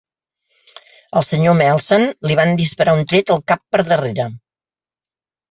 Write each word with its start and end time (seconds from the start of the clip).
Al 1.19 1.25
Sr. 1.27 1.53
Melson 1.59 2.07
li 2.31 2.39
van 2.41 2.57
disparar 2.63 2.97
un 3.01 3.05
tret 3.13 3.31
al 3.37 3.45
cap 3.53 3.63
per 3.77 3.83
darrere. 3.93 4.29